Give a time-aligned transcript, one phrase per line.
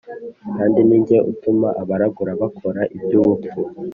[0.57, 3.59] Kandi ni jye utuma abaragura bakora iby ubupfu